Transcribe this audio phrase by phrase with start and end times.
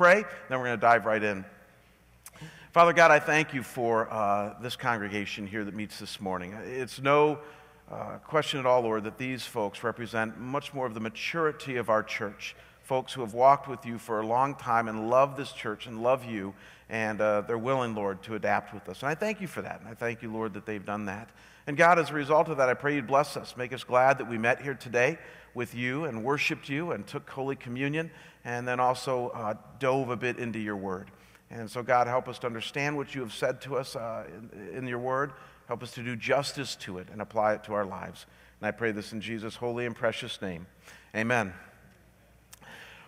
[0.00, 1.44] pray, then we're going to dive right in.
[2.72, 6.54] Father God, I thank you for uh, this congregation here that meets this morning.
[6.54, 7.38] It's no
[7.92, 11.90] uh, question at all, Lord, that these folks represent much more of the maturity of
[11.90, 12.56] our church.
[12.82, 16.02] Folks who have walked with you for a long time and love this church and
[16.02, 16.54] love you,
[16.88, 19.02] and uh, they're willing, Lord, to adapt with us.
[19.02, 19.80] And I thank you for that.
[19.80, 21.28] And I thank you, Lord, that they've done that.
[21.66, 23.54] And God, as a result of that, I pray you'd bless us.
[23.54, 25.18] Make us glad that we met here today
[25.54, 28.10] with you and worshiped you and took Holy Communion
[28.44, 31.10] and then also uh, dove a bit into your word.
[31.50, 34.78] And so, God, help us to understand what you have said to us uh, in,
[34.78, 35.32] in, your word.
[35.66, 38.26] Help us to do justice to it and apply it to our lives.
[38.60, 40.66] And I pray this in Jesus' holy and precious name.
[41.14, 41.52] Amen.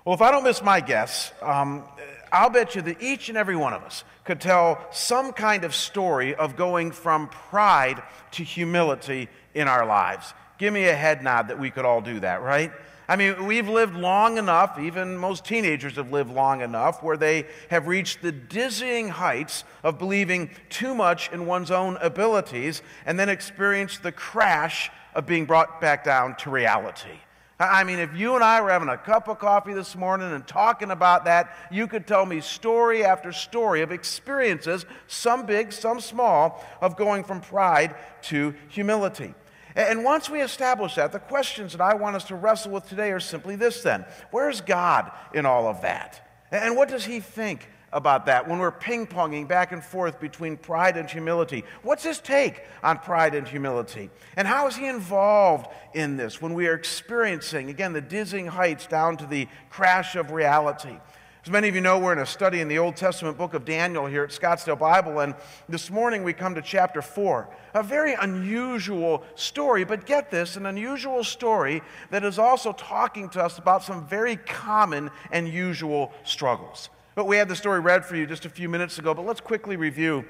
[0.05, 1.85] Well, if I don't miss my guess, um,
[2.33, 5.75] I'll bet you that each and every one of us could tell some kind of
[5.75, 8.03] story of going from pride
[8.33, 10.35] to humility in our lives.
[10.63, 12.71] Give me a head nod that we could all do that, right?
[13.09, 17.49] I mean, we've lived long enough, even most teenagers have lived long enough, where they
[17.69, 23.29] have reached the dizzying heights of believing too much in one's own abilities and then
[23.29, 27.19] experienced the crash of being brought back down to reality.
[27.59, 30.47] I mean, if you and I were having a cup of coffee this morning and
[30.47, 36.01] talking about that, you could tell me story after story of experiences, some big, some
[36.01, 39.35] small, of going from pride to humility.
[39.75, 43.11] And once we establish that, the questions that I want us to wrestle with today
[43.13, 46.29] are simply this then Where's God in all of that?
[46.51, 50.57] And what does He think about that when we're ping ponging back and forth between
[50.57, 51.65] pride and humility?
[51.83, 54.11] What's His take on pride and humility?
[54.37, 58.87] And how is He involved in this when we are experiencing, again, the dizzying heights
[58.87, 60.97] down to the crash of reality?
[61.45, 63.65] As many of you know, we're in a study in the Old Testament book of
[63.65, 65.35] Daniel here at Scottsdale Bible, and
[65.69, 67.49] this morning we come to chapter 4.
[67.75, 73.43] A very unusual story, but get this an unusual story that is also talking to
[73.43, 76.91] us about some very common and usual struggles.
[77.17, 79.41] But we had the story read for you just a few minutes ago, but let's
[79.41, 80.25] quickly review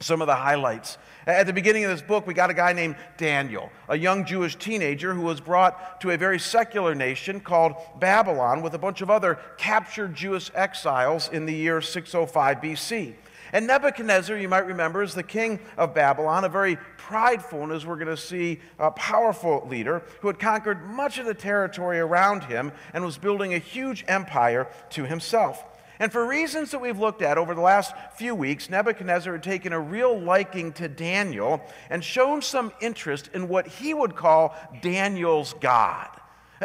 [0.00, 0.98] some of the highlights.
[1.26, 4.54] At the beginning of this book, we got a guy named Daniel, a young Jewish
[4.56, 9.10] teenager who was brought to a very secular nation called Babylon with a bunch of
[9.10, 13.14] other captured Jewish exiles in the year 605 BC.
[13.52, 17.86] And Nebuchadnezzar, you might remember, is the king of Babylon, a very prideful and, as
[17.86, 22.44] we're going to see, a powerful leader who had conquered much of the territory around
[22.44, 25.64] him and was building a huge empire to himself.
[25.98, 29.72] And for reasons that we've looked at over the last few weeks, Nebuchadnezzar had taken
[29.72, 35.54] a real liking to Daniel and shown some interest in what he would call Daniel's
[35.60, 36.08] God.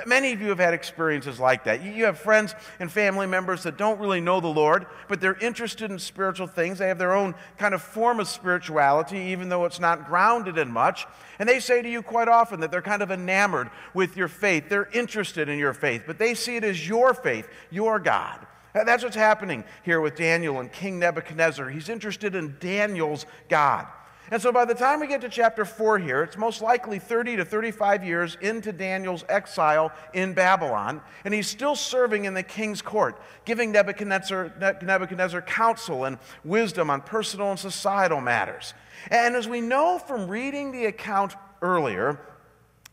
[0.06, 1.84] Many of you have had experiences like that.
[1.84, 5.92] You have friends and family members that don't really know the Lord, but they're interested
[5.92, 6.78] in spiritual things.
[6.78, 10.72] They have their own kind of form of spirituality, even though it's not grounded in
[10.72, 11.08] much.
[11.40, 14.70] And they say to you quite often that they're kind of enamored with your faith.
[14.70, 18.40] They're interested in your faith, but they see it as your faith, your God.
[18.74, 21.70] That's what's happening here with Daniel and King Nebuchadnezzar.
[21.70, 23.88] He's interested in Daniel's God.
[24.32, 27.36] And so by the time we get to chapter 4 here, it's most likely 30
[27.36, 32.82] to 35 years into Daniel's exile in Babylon, and he's still serving in the king's
[32.82, 38.74] court, giving Nebuchadnezzar, Nebuchadnezzar counsel and wisdom on personal and societal matters.
[39.10, 42.22] And as we know from reading the account earlier,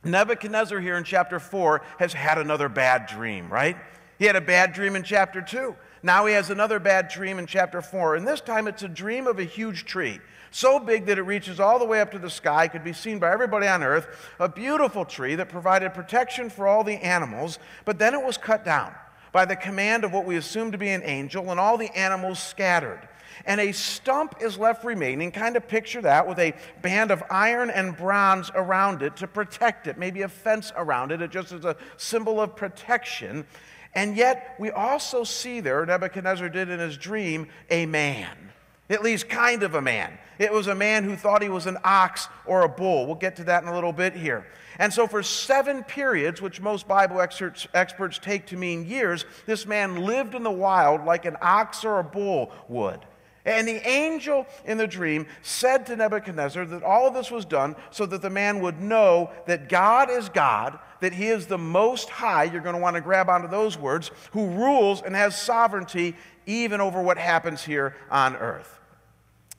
[0.03, 3.77] Nebuchadnezzar here in chapter 4 has had another bad dream, right?
[4.19, 5.77] He had a bad dream in chapter 2.
[6.03, 8.17] Now he has another bad dream in chapter 4.
[8.17, 10.21] And this time it's a dream of a huge tree,
[10.51, 13.19] so big that it reaches all the way up to the sky, could be seen
[13.19, 14.09] by everybody on earth.
[14.41, 18.65] A beautiful tree that provided protection for all the animals, but then it was cut
[18.65, 18.93] down
[19.31, 22.41] by the command of what we assume to be an angel, and all the animals
[22.41, 23.07] scattered.
[23.47, 25.31] And a stump is left remaining.
[25.31, 29.87] Kind of picture that with a band of iron and bronze around it to protect
[29.87, 33.47] it, maybe a fence around it, it just as a symbol of protection.
[33.99, 38.53] And yet, we also see there, Nebuchadnezzar did in his dream, a man.
[38.89, 40.17] At least kind of a man.
[40.39, 43.07] It was a man who thought he was an ox or a bull.
[43.07, 44.47] We'll get to that in a little bit here.
[44.79, 50.05] And so, for seven periods, which most Bible experts, take to mean years, this man
[50.05, 53.01] lived in the wild like an ox or a bull would.
[53.45, 57.77] And the angel in the dream said to Nebuchadnezzar that all of this was done
[57.91, 62.11] so that the man would know that God is God, that he is the most
[62.11, 66.15] high, you're going to want to grab onto those words, who rules and has sovereignty
[66.47, 68.79] even over what happens here on earth.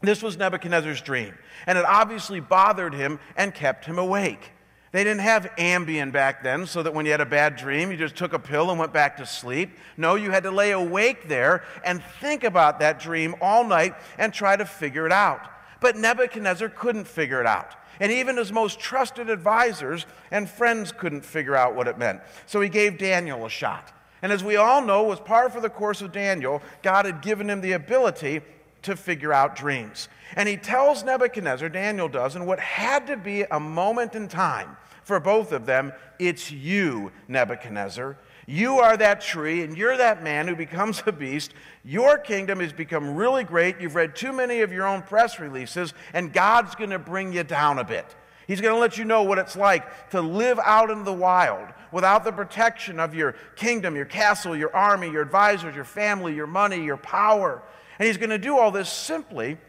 [0.02, 4.52] This was Nebuchadnezzar's dream, and it obviously bothered him and kept him awake.
[4.92, 7.98] They didn't have Ambien back then, so that when you had a bad dream, you
[7.98, 9.78] just took a pill and went back to sleep.
[9.98, 14.34] No, you had to lay awake there and think about that dream all night and
[14.34, 15.42] try to figure it out.
[15.80, 17.76] But Nebuchadnezzar couldn't figure it out.
[18.00, 22.22] And even his most trusted advisors and friends couldn't figure out what it meant.
[22.48, 23.92] So he gave Daniel a shot.
[24.22, 27.50] And as we all know, was par for the course of Daniel, God had given
[27.50, 28.42] him the ability
[28.84, 30.10] to figure out dreams.
[30.36, 34.78] And he tells Nebuchadnezzar, Daniel does, in what had to be a moment in time
[35.04, 38.16] for both of them, it's you, Nebuchadnezzar.
[38.46, 41.54] You are that tree, and you're that man who becomes a beast.
[41.84, 43.80] Your kingdom has become really great.
[43.80, 47.44] You've read too many of your own press releases, and God's going to bring you
[47.44, 48.16] down a bit.
[48.50, 51.68] He's going to let you know what it's like to live out in the wild
[51.92, 56.48] without the protection of your kingdom, your castle, your army, your advisors, your family, your
[56.48, 57.62] money, your power.
[58.00, 59.60] And he's going to do all this simply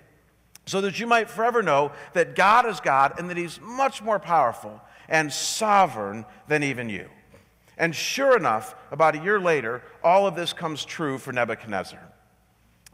[0.64, 4.18] so that you might forever know that God is God and that he's much more
[4.18, 4.80] powerful
[5.10, 7.06] and sovereign than even you.
[7.76, 12.09] And sure enough, about a year later, all of this comes true for Nebuchadnezzar.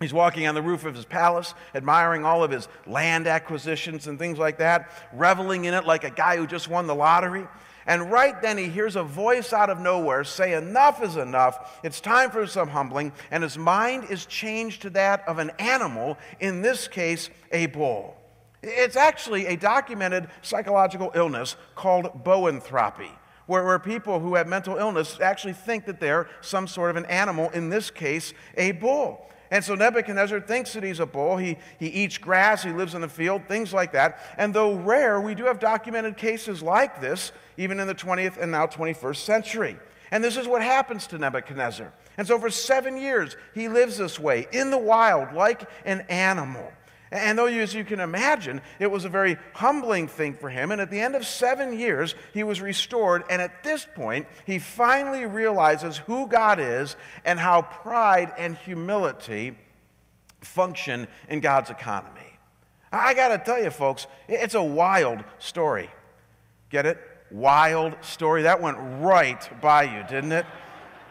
[0.00, 4.18] He's walking on the roof of his palace, admiring all of his land acquisitions and
[4.18, 7.46] things like that, reveling in it like a guy who just won the lottery.
[7.86, 11.78] And right then he hears a voice out of nowhere say, Enough is enough.
[11.82, 13.12] It's time for some humbling.
[13.30, 18.16] And his mind is changed to that of an animal, in this case, a bull.
[18.62, 23.10] It's actually a documented psychological illness called boanthropy,
[23.46, 27.06] where, where people who have mental illness actually think that they're some sort of an
[27.06, 29.26] animal, in this case, a bull.
[29.50, 31.36] And so Nebuchadnezzar thinks that he's a bull.
[31.36, 34.18] He, he eats grass, he lives in the field, things like that.
[34.36, 38.50] And though rare, we do have documented cases like this, even in the 20th and
[38.50, 39.76] now 21st century.
[40.10, 41.92] And this is what happens to Nebuchadnezzar.
[42.16, 46.72] And so for seven years, he lives this way, in the wild, like an animal.
[47.16, 50.80] And though, as you can imagine, it was a very humbling thing for him, and
[50.80, 53.24] at the end of seven years, he was restored.
[53.30, 59.56] And at this point, he finally realizes who God is and how pride and humility
[60.40, 62.20] function in God's economy.
[62.92, 65.90] I got to tell you, folks, it's a wild story.
[66.70, 66.98] Get it?
[67.30, 68.42] Wild story.
[68.42, 70.46] That went right by you, didn't it?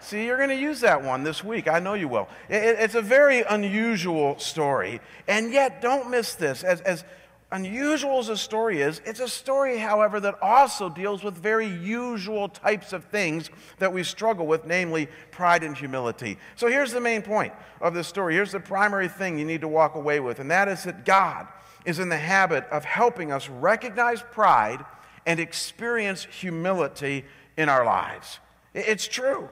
[0.06, 1.68] See, you're going to use that one this week.
[1.68, 2.30] I know you will.
[2.48, 5.02] It, it's a very unusual story.
[5.28, 6.64] And yet, don't miss this.
[6.64, 7.04] As, as
[7.52, 12.50] unusual as the story is, it's a story, however, that also deals with very usual
[12.50, 13.50] types of things
[13.80, 16.38] that we struggle with, namely pride and humility.
[16.56, 18.36] So here's the main point of this story.
[18.36, 21.48] Here's the primary thing you need to walk away with, and that is that God
[21.84, 24.86] is in the habit of helping us recognize pride
[25.26, 27.26] and experience humility
[27.58, 28.40] in our lives.
[28.76, 29.50] It's true.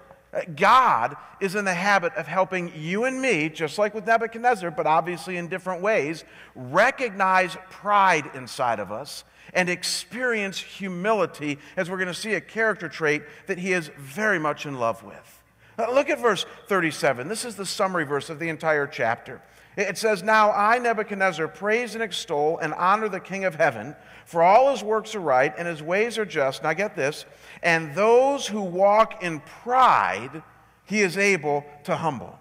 [0.55, 4.87] God is in the habit of helping you and me, just like with Nebuchadnezzar, but
[4.87, 6.23] obviously in different ways,
[6.55, 12.89] recognize pride inside of us and experience humility, as we're going to see a character
[12.89, 15.43] trait that he is very much in love with.
[15.77, 17.27] Uh, look at verse 37.
[17.27, 19.41] This is the summary verse of the entire chapter.
[19.75, 24.41] It says, Now I, Nebuchadnezzar, praise and extol and honor the King of heaven, for
[24.41, 26.63] all his works are right and his ways are just.
[26.63, 27.25] Now get this.
[27.61, 30.43] And those who walk in pride,
[30.85, 32.37] he is able to humble.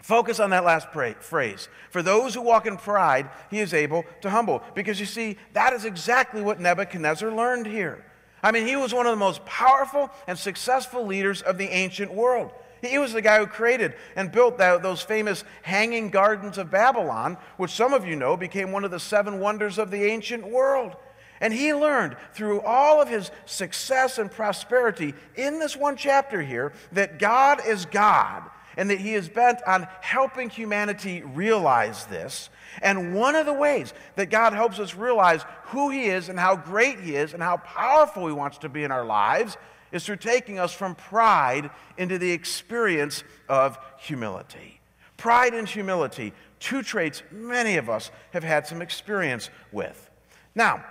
[0.00, 1.68] Focus on that last phrase.
[1.90, 4.62] For those who walk in pride, he is able to humble.
[4.74, 8.04] Because you see, that is exactly what Nebuchadnezzar learned here.
[8.42, 12.12] I mean, he was one of the most powerful and successful leaders of the ancient
[12.14, 12.52] world.
[12.82, 17.36] He was the guy who created and built that, those famous hanging gardens of Babylon,
[17.56, 20.96] which some of you know became one of the seven wonders of the ancient world.
[21.40, 26.72] And he learned through all of his success and prosperity in this one chapter here
[26.92, 28.42] that God is God
[28.76, 32.48] and that he is bent on helping humanity realize this.
[32.80, 36.56] And one of the ways that God helps us realize who he is and how
[36.56, 39.56] great he is and how powerful he wants to be in our lives
[39.92, 44.80] is through taking us from pride into the experience of humility.
[45.16, 50.10] Pride and humility, two traits many of us have had some experience with.
[50.54, 50.84] Now,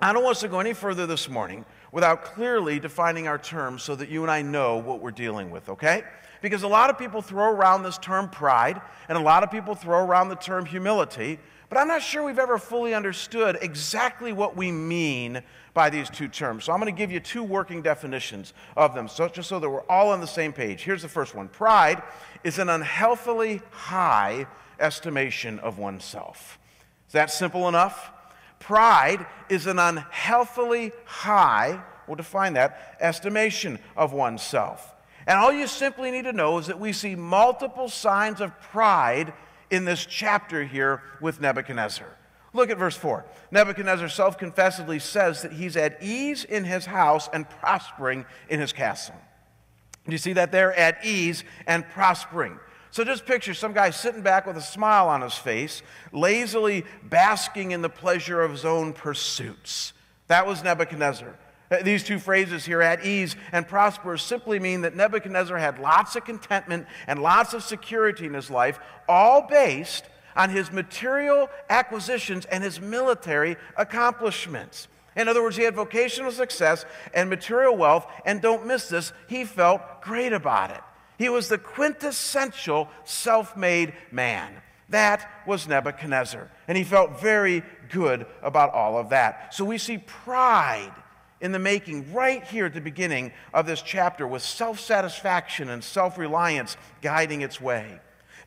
[0.00, 3.82] I don't want us to go any further this morning without clearly defining our terms
[3.82, 6.04] so that you and I know what we're dealing with, okay?
[6.40, 9.74] Because a lot of people throw around this term pride, and a lot of people
[9.74, 14.56] throw around the term humility, but I'm not sure we've ever fully understood exactly what
[14.56, 15.42] we mean
[15.74, 16.64] by these two terms.
[16.64, 19.68] So I'm going to give you two working definitions of them, so, just so that
[19.68, 20.82] we're all on the same page.
[20.82, 22.02] Here's the first one Pride
[22.44, 24.46] is an unhealthily high
[24.78, 26.58] estimation of oneself.
[27.06, 28.12] Is that simple enough?
[28.58, 34.94] Pride is an unhealthily high, we'll define that, estimation of oneself.
[35.26, 39.32] And all you simply need to know is that we see multiple signs of pride
[39.70, 42.16] in this chapter here with Nebuchadnezzar.
[42.52, 43.24] Look at verse 4.
[43.50, 48.72] Nebuchadnezzar self confessedly says that he's at ease in his house and prospering in his
[48.72, 49.14] castle.
[50.04, 50.76] Do you see that there?
[50.76, 52.58] At ease and prospering.
[52.90, 57.70] So just picture some guy sitting back with a smile on his face, lazily basking
[57.70, 59.92] in the pleasure of his own pursuits.
[60.26, 61.36] That was Nebuchadnezzar.
[61.84, 66.24] These two phrases here, at ease and prosper, simply mean that Nebuchadnezzar had lots of
[66.24, 70.04] contentment and lots of security in his life, all based
[70.36, 74.88] on his material acquisitions and his military accomplishments.
[75.16, 79.44] In other words, he had vocational success and material wealth, and don't miss this, he
[79.44, 80.80] felt great about it.
[81.18, 84.54] He was the quintessential self made man.
[84.88, 86.50] That was Nebuchadnezzar.
[86.66, 89.54] And he felt very good about all of that.
[89.54, 90.92] So we see pride
[91.40, 95.82] in the making right here at the beginning of this chapter with self satisfaction and
[95.82, 98.00] self reliance guiding its way.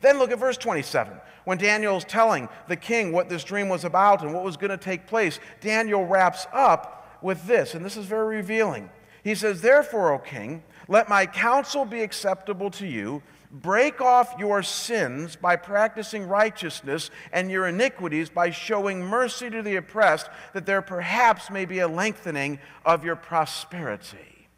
[0.04, 1.18] Then look at verse 27.
[1.44, 4.70] When Daniel is telling the king what this dream was about and what was going
[4.70, 8.90] to take place, Daniel wraps up with this, and this is very revealing.
[9.22, 13.22] He says, Therefore, O king, let my counsel be acceptable to you
[13.54, 19.76] Break off your sins by practicing righteousness and your iniquities by showing mercy to the
[19.76, 24.48] oppressed, that there perhaps may be a lengthening of your prosperity.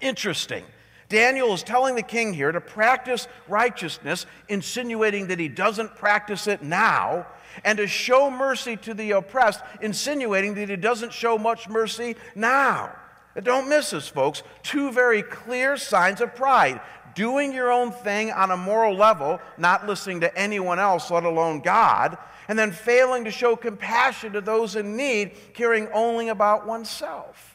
[0.00, 0.64] Interesting.
[1.12, 6.62] Daniel is telling the king here to practice righteousness, insinuating that he doesn't practice it
[6.62, 7.26] now,
[7.66, 12.96] and to show mercy to the oppressed, insinuating that he doesn't show much mercy now.
[13.42, 14.42] Don't miss this, folks.
[14.62, 16.80] Two very clear signs of pride
[17.14, 21.60] doing your own thing on a moral level, not listening to anyone else, let alone
[21.60, 22.16] God,
[22.48, 27.51] and then failing to show compassion to those in need, caring only about oneself.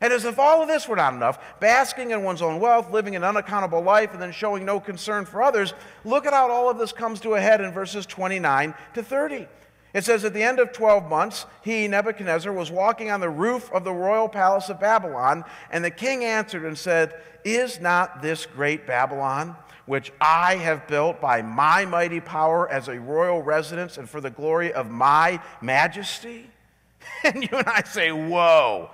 [0.00, 3.16] And as if all of this were not enough, basking in one's own wealth, living
[3.16, 5.74] an unaccountable life, and then showing no concern for others,
[6.04, 9.48] look at how all of this comes to a head in verses 29 to 30.
[9.94, 13.72] It says, At the end of 12 months, he, Nebuchadnezzar, was walking on the roof
[13.72, 17.14] of the royal palace of Babylon, and the king answered and said,
[17.44, 23.00] Is not this great Babylon, which I have built by my mighty power as a
[23.00, 26.50] royal residence and for the glory of my majesty?
[27.24, 28.90] And you and I say, Whoa.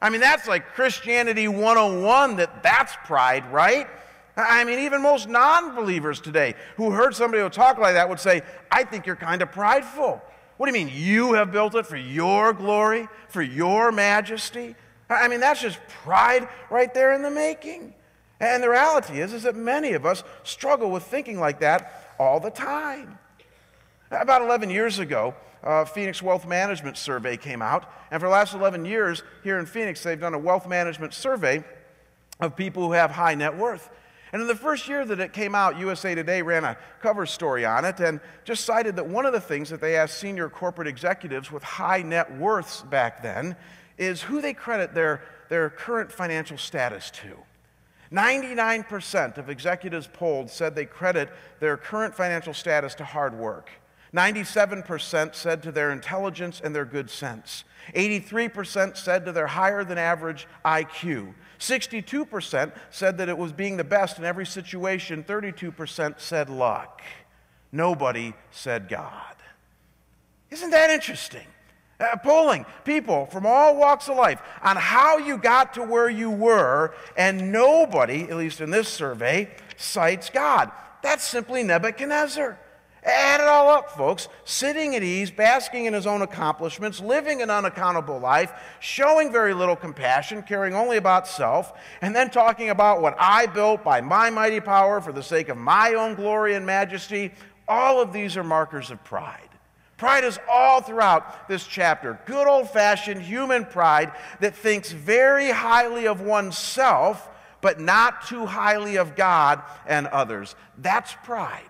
[0.00, 3.86] I mean, that's like Christianity 101, that that's pride, right?
[4.36, 8.20] I mean, even most non believers today who heard somebody who talk like that would
[8.20, 10.22] say, I think you're kind of prideful.
[10.56, 10.94] What do you mean?
[10.94, 14.76] You have built it for your glory, for your majesty?
[15.10, 17.94] I mean, that's just pride right there in the making.
[18.40, 22.38] And the reality is, is that many of us struggle with thinking like that all
[22.38, 23.18] the time.
[24.10, 27.90] About 11 years ago, a Phoenix Wealth Management Survey came out.
[28.10, 31.64] And for the last 11 years here in Phoenix, they've done a wealth management survey
[32.40, 33.90] of people who have high net worth.
[34.32, 37.64] And in the first year that it came out, USA Today ran a cover story
[37.64, 40.86] on it and just cited that one of the things that they asked senior corporate
[40.86, 43.56] executives with high net worths back then
[43.96, 47.36] is who they credit their, their current financial status to.
[48.12, 51.28] 99% of executives polled said they credit
[51.60, 53.70] their current financial status to hard work.
[54.14, 57.64] 97% said to their intelligence and their good sense.
[57.94, 61.34] 83% said to their higher than average IQ.
[61.58, 65.24] 62% said that it was being the best in every situation.
[65.24, 67.02] 32% said luck.
[67.72, 69.34] Nobody said God.
[70.50, 71.46] Isn't that interesting?
[72.00, 76.30] Uh, polling people from all walks of life on how you got to where you
[76.30, 80.70] were, and nobody, at least in this survey, cites God.
[81.02, 82.58] That's simply Nebuchadnezzar.
[83.08, 84.28] Add it all up, folks.
[84.44, 89.76] Sitting at ease, basking in his own accomplishments, living an unaccountable life, showing very little
[89.76, 91.72] compassion, caring only about self,
[92.02, 95.56] and then talking about what I built by my mighty power for the sake of
[95.56, 97.32] my own glory and majesty.
[97.66, 99.48] All of these are markers of pride.
[99.96, 102.20] Pride is all throughout this chapter.
[102.26, 107.28] Good old fashioned human pride that thinks very highly of oneself,
[107.62, 110.54] but not too highly of God and others.
[110.76, 111.67] That's pride.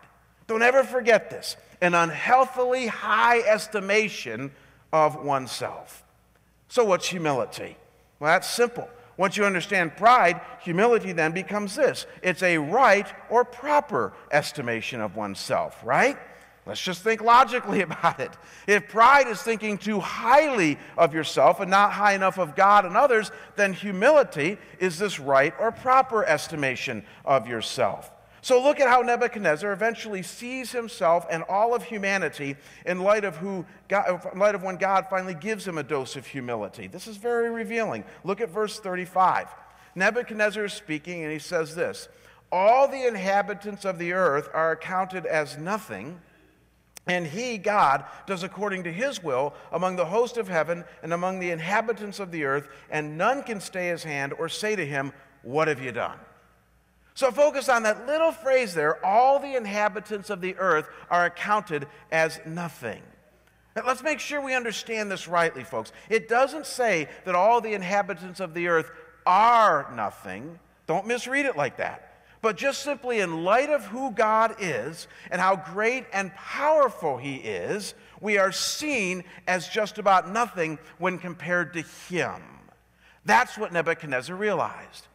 [0.49, 4.50] Don't ever forget this an unhealthily high estimation
[4.93, 6.02] of oneself.
[6.67, 7.76] So, what's humility?
[8.19, 8.88] Well, that's simple.
[9.17, 15.17] Once you understand pride, humility then becomes this it's a right or proper estimation of
[15.17, 16.19] oneself, right?
[16.67, 18.33] Let's just think logically about it.
[18.67, 22.97] If pride is thinking too highly of yourself and not high enough of God and
[22.97, 28.11] others, then humility is this right or proper estimation of yourself.
[28.40, 33.37] So look at how Nebuchadnezzar eventually sees himself and all of humanity in light of,
[33.37, 36.87] who God, in light of when God finally gives him a dose of humility.
[36.87, 38.04] This is very revealing.
[38.25, 39.49] Look at verse 35.
[39.95, 42.09] Nebuchadnezzar is speaking and he says this
[42.52, 46.21] All the inhabitants of the earth are accounted as nothing.
[47.09, 51.40] And he, God, does according to his will among the host of heaven and among
[51.40, 55.14] the inhabitants of the earth, and none can stay his hand or say to him,
[55.42, 56.18] What have you done?
[57.18, 61.88] So focus on that little phrase there all the inhabitants of the earth are accounted
[62.12, 63.02] as nothing.
[63.75, 65.90] Let's make sure we understand this rightly, folks.
[66.08, 68.92] It doesn't say that all the inhabitants of the earth
[69.26, 70.60] are nothing.
[70.87, 72.22] Don't misread it like that.
[72.40, 77.34] But just simply in light of who God is and how great and powerful He
[77.34, 82.40] is, we are seen as just about nothing when compared to Him.
[83.25, 85.08] That's what Nebuchadnezzar realized.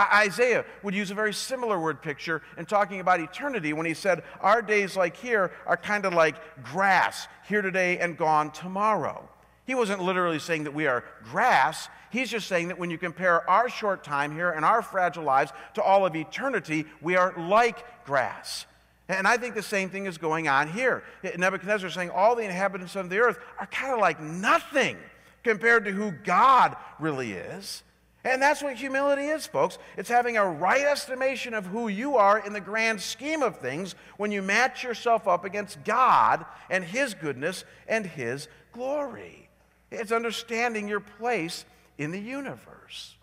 [0.00, 3.92] Uh, Isaiah would use a very similar word picture in talking about eternity when he
[3.92, 9.28] said, Our days like here are kind of like grass, here today and gone tomorrow.
[9.66, 11.90] He wasn't literally saying that we are grass.
[12.08, 15.52] He's just saying that when you compare our short time here and our fragile lives
[15.74, 18.64] to all of eternity, we are like grass.
[19.06, 21.04] And I think the same thing is going on here.
[21.36, 24.96] Nebuchadnezzar is saying all the inhabitants of the earth are kind of like nothing
[25.44, 27.82] compared to who God really is.
[28.22, 29.78] And that's what humility is, folks.
[29.96, 33.94] It's having a right estimation of who you are in the grand scheme of things
[34.18, 39.48] when you match yourself up against God and His goodness and His glory.
[39.90, 41.64] It's understanding your place
[41.96, 43.16] in the universe.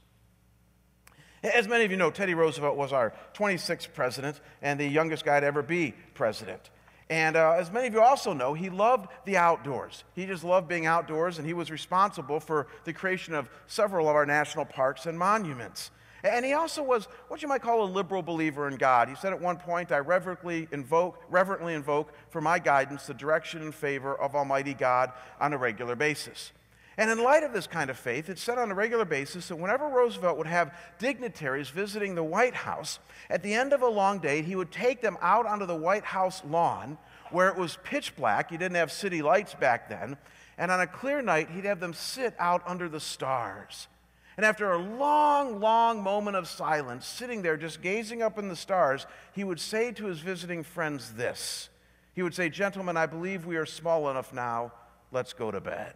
[1.44, 5.40] As many of you know, Teddy Roosevelt was our 26th president and the youngest guy
[5.40, 6.72] to ever be president.
[7.10, 10.04] And uh, as many of you also know, he loved the outdoors.
[10.14, 14.16] He just loved being outdoors, and he was responsible for the creation of several of
[14.16, 15.92] our national parks and monuments.
[16.24, 19.08] And he also was what you might call a liberal believer in God.
[19.08, 23.62] He said at one point, I reverently invoke, reverently invoke for my guidance the direction
[23.62, 26.52] and favor of Almighty God on a regular basis.
[26.98, 29.56] And in light of this kind of faith, it's said on a regular basis that
[29.56, 32.98] whenever Roosevelt would have dignitaries visiting the White House,
[33.30, 36.06] at the end of a long day, he would take them out onto the White
[36.06, 36.98] House lawn
[37.30, 38.52] where it was pitch black.
[38.52, 40.18] You didn't have city lights back then.
[40.58, 43.88] And on a clear night, he'd have them sit out under the stars.
[44.36, 48.56] And after a long, long moment of silence, sitting there just gazing up in the
[48.56, 51.70] stars, he would say to his visiting friends this.
[52.16, 54.72] He would say, Gentlemen, I believe we are small enough now.
[55.12, 55.94] Let's go to bed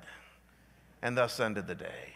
[1.01, 2.13] and thus ended the day.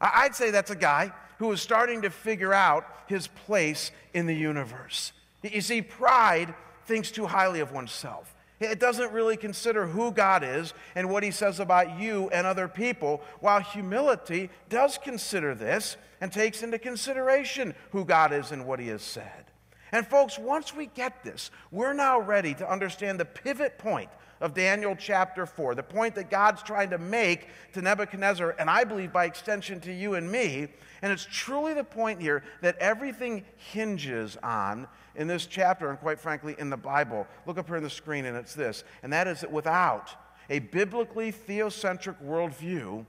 [0.00, 4.34] I'd say that's a guy who was starting to figure out his place in the
[4.34, 5.12] universe.
[5.42, 6.54] You see, pride
[6.86, 8.34] thinks too highly of oneself.
[8.60, 12.68] It doesn't really consider who God is and what he says about you and other
[12.68, 18.78] people, while humility does consider this and takes into consideration who God is and what
[18.78, 19.44] he has said.
[19.92, 24.10] And, folks, once we get this, we're now ready to understand the pivot point
[24.44, 28.84] of Daniel chapter 4, the point that God's trying to make to Nebuchadnezzar, and I
[28.84, 30.68] believe by extension to you and me.
[31.00, 36.20] And it's truly the point here that everything hinges on in this chapter, and quite
[36.20, 37.26] frankly, in the Bible.
[37.46, 40.10] Look up here on the screen, and it's this, and that is that without
[40.50, 43.06] a biblically theocentric worldview,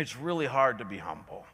[0.00, 1.46] it's really hard to be humble.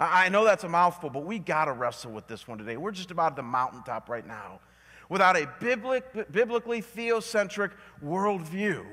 [0.00, 2.76] I know that's a mouthful, but we got to wrestle with this one today.
[2.76, 4.58] We're just about at the mountaintop right now
[5.08, 7.70] without a biblic, biblically theocentric
[8.04, 8.84] worldview,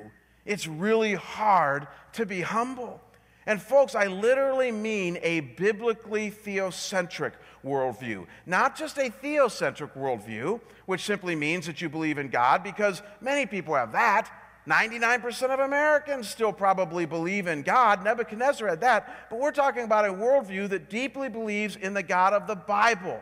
[0.45, 3.01] it's really hard to be humble.
[3.45, 7.33] And, folks, I literally mean a biblically theocentric
[7.65, 13.01] worldview, not just a theocentric worldview, which simply means that you believe in God, because
[13.19, 14.31] many people have that.
[14.67, 18.03] 99% of Americans still probably believe in God.
[18.03, 19.27] Nebuchadnezzar had that.
[19.31, 23.21] But we're talking about a worldview that deeply believes in the God of the Bible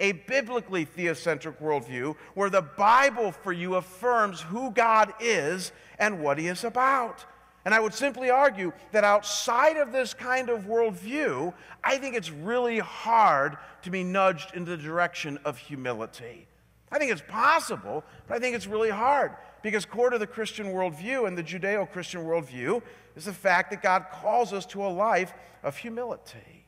[0.00, 6.38] a biblically theocentric worldview where the Bible for you affirms who God is and what
[6.38, 7.24] He is about.
[7.64, 11.52] And I would simply argue that outside of this kind of worldview,
[11.84, 16.46] I think it's really hard to be nudged in the direction of humility.
[16.90, 19.32] I think it's possible, but I think it's really hard
[19.62, 22.82] because core to the Christian worldview and the Judeo Christian worldview
[23.14, 26.59] is the fact that God calls us to a life of humility.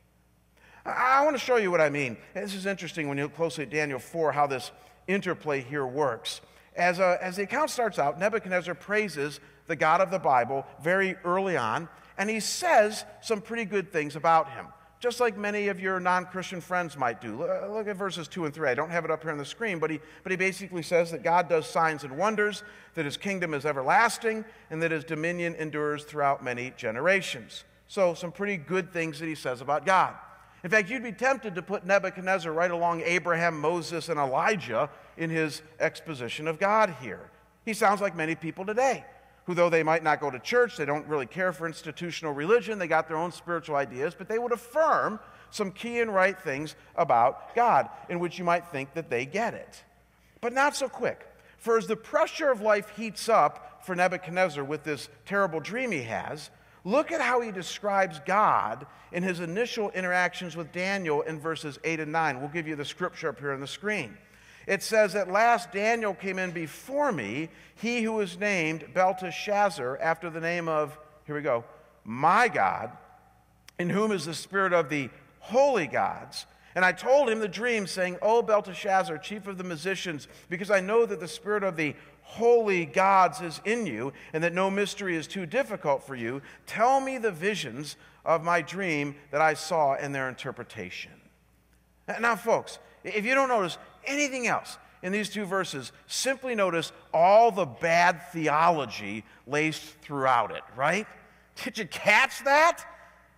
[0.85, 2.17] I want to show you what I mean.
[2.33, 4.71] This is interesting when you look closely at Daniel 4, how this
[5.07, 6.41] interplay here works.
[6.75, 11.15] As, uh, as the account starts out, Nebuchadnezzar praises the God of the Bible very
[11.23, 14.65] early on, and he says some pretty good things about him,
[14.99, 17.37] just like many of your non Christian friends might do.
[17.69, 18.67] Look at verses 2 and 3.
[18.67, 21.11] I don't have it up here on the screen, but he, but he basically says
[21.11, 22.63] that God does signs and wonders,
[22.95, 27.63] that his kingdom is everlasting, and that his dominion endures throughout many generations.
[27.87, 30.15] So, some pretty good things that he says about God.
[30.63, 35.29] In fact, you'd be tempted to put Nebuchadnezzar right along Abraham, Moses, and Elijah in
[35.29, 37.29] his exposition of God here.
[37.65, 39.03] He sounds like many people today,
[39.45, 42.79] who, though they might not go to church, they don't really care for institutional religion,
[42.79, 45.19] they got their own spiritual ideas, but they would affirm
[45.51, 49.53] some key and right things about God, in which you might think that they get
[49.53, 49.83] it.
[50.39, 51.27] But not so quick.
[51.57, 56.03] For as the pressure of life heats up for Nebuchadnezzar with this terrible dream he
[56.03, 56.49] has,
[56.85, 62.01] Look at how he describes God in his initial interactions with Daniel in verses 8
[62.01, 62.39] and 9.
[62.39, 64.17] We'll give you the scripture up here on the screen.
[64.67, 70.29] It says, At last Daniel came in before me, he who was named Belteshazzar, after
[70.29, 71.63] the name of, here we go,
[72.03, 72.91] my God,
[73.79, 76.45] in whom is the spirit of the holy gods.
[76.75, 80.79] And I told him the dream, saying, O Belteshazzar, chief of the musicians, because I
[80.79, 85.15] know that the spirit of the holy gods is in you, and that no mystery
[85.15, 89.93] is too difficult for you, tell me the visions of my dream that I saw
[89.93, 91.11] and their interpretation.
[92.19, 97.51] Now, folks, if you don't notice anything else in these two verses, simply notice all
[97.51, 101.05] the bad theology laced throughout it, right?
[101.63, 102.83] Did you catch that?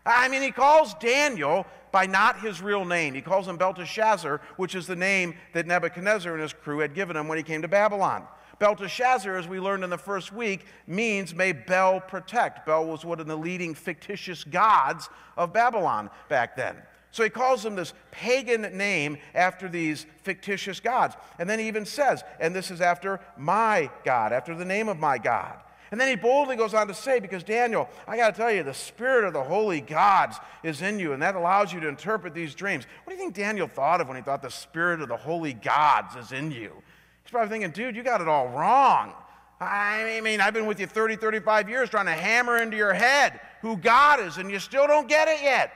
[0.06, 3.14] I mean, he calls Daniel by not his real name.
[3.14, 7.18] He calls him Belteshazzar, which is the name that Nebuchadnezzar and his crew had given
[7.18, 8.28] him when he came to Babylon.
[8.60, 12.66] Belteshazzar, as we learned in the first week, means may Bel protect.
[12.66, 16.78] Bel was one of the leading fictitious gods of Babylon back then.
[17.12, 21.16] So he calls them this pagan name after these fictitious gods.
[21.40, 25.00] And then he even says, and this is after my God, after the name of
[25.00, 25.56] my God.
[25.92, 28.64] And then he boldly goes on to say, because Daniel, I got to tell you,
[28.64, 32.34] the spirit of the holy gods is in you, and that allows you to interpret
[32.34, 32.86] these dreams.
[33.04, 35.54] What do you think Daniel thought of when he thought the spirit of the holy
[35.54, 36.84] gods is in you?
[37.26, 39.12] He's probably thinking, dude, you got it all wrong.
[39.60, 43.40] I mean, I've been with you 30, 35 years trying to hammer into your head
[43.62, 45.74] who God is, and you still don't get it yet.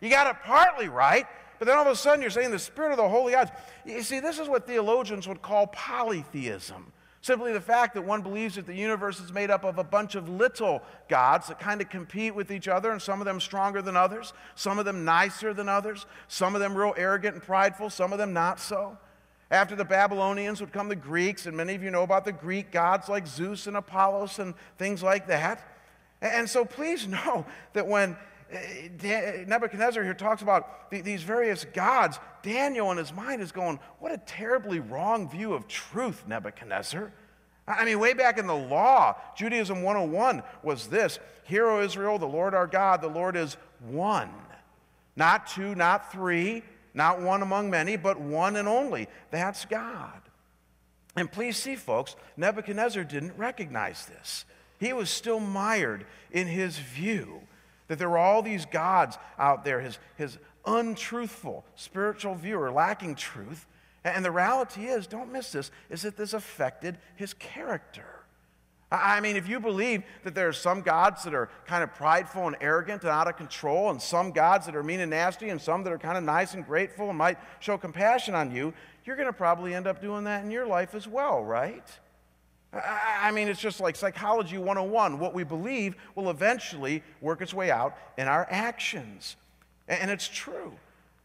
[0.00, 1.26] You got it partly right,
[1.58, 3.50] but then all of a sudden you're saying the spirit of the holy God.
[3.84, 6.92] You see, this is what theologians would call polytheism.
[7.20, 10.14] Simply the fact that one believes that the universe is made up of a bunch
[10.14, 13.82] of little gods that kind of compete with each other, and some of them stronger
[13.82, 17.90] than others, some of them nicer than others, some of them real arrogant and prideful,
[17.90, 18.98] some of them not so.
[19.52, 22.72] After the Babylonians would come the Greeks, and many of you know about the Greek
[22.72, 25.62] gods like Zeus and Apollos and things like that.
[26.22, 28.16] And so please know that when
[28.50, 34.10] eh, Nebuchadnezzar here talks about these various gods, Daniel in his mind is going, What
[34.10, 37.12] a terribly wrong view of truth, Nebuchadnezzar.
[37.68, 42.24] I mean, way back in the law, Judaism 101 was this Hear, O Israel, the
[42.24, 44.30] Lord our God, the Lord is one.
[45.14, 46.62] Not two, not three,
[46.94, 49.08] not one among many, but one and only.
[49.30, 50.20] That's God.
[51.16, 54.44] And please see, folks, Nebuchadnezzar didn't recognize this.
[54.78, 57.42] He was still mired in his view
[57.88, 63.14] that there were all these gods out there, his, his untruthful spiritual view or lacking
[63.14, 63.66] truth.
[64.04, 68.21] And the reality is, don't miss this, is that this affected his character.
[68.92, 72.46] I mean, if you believe that there are some gods that are kind of prideful
[72.46, 75.60] and arrogant and out of control, and some gods that are mean and nasty, and
[75.60, 78.74] some that are kind of nice and grateful and might show compassion on you,
[79.06, 81.84] you're going to probably end up doing that in your life as well, right?
[82.74, 85.18] I mean, it's just like psychology 101.
[85.18, 89.36] What we believe will eventually work its way out in our actions.
[89.88, 90.72] And it's true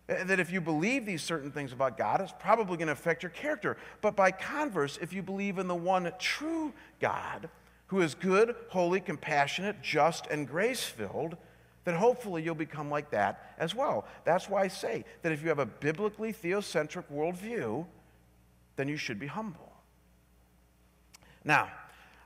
[0.09, 3.23] Eh, that if you believe these certain things about God, it's probably going to affect
[3.23, 3.77] your character.
[4.01, 7.49] But by converse, if you believe in the one true God,
[7.87, 11.37] who is good, holy, compassionate, just, and grace filled,
[11.85, 14.05] then hopefully you'll become like that as well.
[14.25, 17.85] That's why I say that if you have a biblically theocentric worldview,
[18.75, 19.71] then you should be humble.
[21.45, 21.69] Now,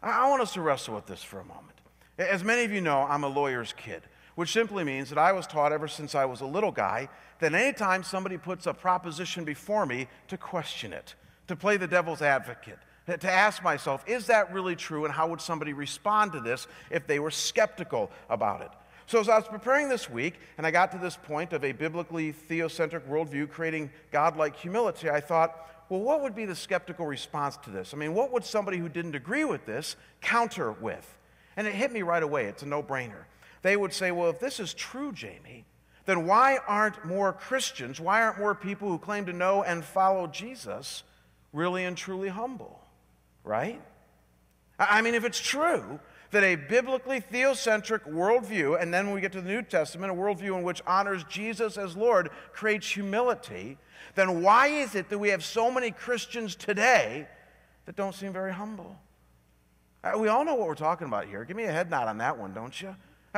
[0.02, 1.78] I want us to wrestle with this for a moment.
[2.18, 4.02] As many of you know, I'm a lawyer's kid
[4.36, 7.54] which simply means that I was taught ever since I was a little guy that
[7.54, 11.16] anytime somebody puts a proposition before me, to question it,
[11.48, 15.42] to play the devil's advocate, to ask myself, is that really true, and how would
[15.42, 18.70] somebody respond to this if they were skeptical about it?
[19.08, 21.74] So, as I was preparing this week, and I got to this point of a
[21.74, 27.58] biblically theocentric worldview creating godlike humility, I thought, well, what would be the skeptical response
[27.66, 27.94] to this?
[27.94, 31.18] I mean, what would somebody who didn't agree with this counter with?
[31.58, 32.46] And it hit me right away.
[32.46, 33.26] It's a no brainer
[33.62, 35.66] they would say, well, if this is true, Jamie,
[36.06, 40.28] then why aren't more Christians, why aren't more people who claim to know and follow
[40.28, 41.04] Jesus
[41.54, 42.82] really and truly humble?
[43.44, 43.82] Right?
[44.80, 46.00] I mean, if it's true
[46.32, 50.16] that a biblically theocentric worldview, and then when we get to the New Testament, a
[50.16, 53.78] worldview in which honors Jesus as Lord creates humility,
[54.16, 57.28] then why is it that we have so many Christians today
[57.86, 58.98] that don't seem very humble?
[60.04, 61.44] Uh, we all know what we're talking about here.
[61.44, 62.96] Give me a head nod on that one, don't you?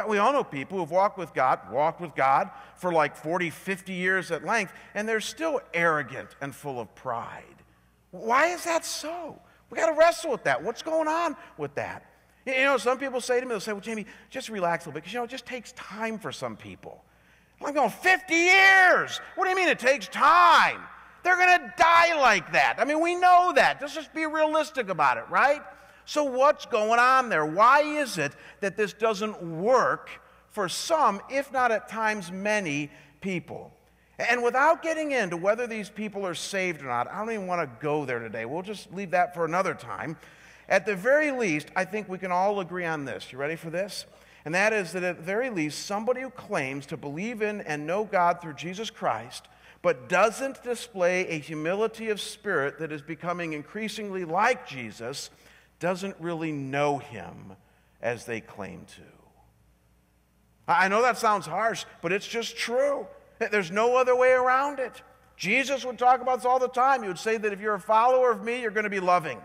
[0.08, 3.94] We all know people who've walked with God, walked with God for like 40, 50
[3.94, 7.44] years at length, and they're still arrogant and full of pride.
[8.10, 9.40] Why is that so?
[9.70, 10.64] We got to wrestle with that.
[10.64, 12.06] What's going on with that?
[12.46, 14.96] You know, some people say to me, they'll say, Well, Jamie, just relax a little
[14.96, 17.04] bit, because, you know, it just takes time for some people.
[17.64, 19.22] I'm going, 50 years?
[19.36, 20.82] What do you mean it takes time?
[21.24, 22.76] They're going to die like that.
[22.78, 23.78] I mean, we know that.
[23.80, 25.62] Let's just be realistic about it, right?
[26.06, 27.46] So, what's going on there?
[27.46, 30.10] Why is it that this doesn't work
[30.50, 33.74] for some, if not at times many people?
[34.20, 37.62] And without getting into whether these people are saved or not, I don't even want
[37.62, 38.46] to go there today.
[38.46, 40.18] We'll just leave that for another time.
[40.70, 43.32] At the very least, I think we can all agree on this.
[43.32, 44.06] You ready for this?
[44.46, 47.88] And that is that at the very least, somebody who claims to believe in and
[47.88, 49.48] know God through Jesus Christ,
[49.82, 55.30] but doesn't display a humility of spirit that is becoming increasingly like Jesus,
[55.84, 57.58] doesn't really know him
[58.02, 59.02] as they claim to.
[60.66, 63.06] I know that sounds harsh, but it's just true.
[63.52, 65.02] There's no other way around it.
[65.36, 67.02] Jesus would talk about this all the time.
[67.02, 69.42] He would say that if you're a follower of me, you're going to be loving.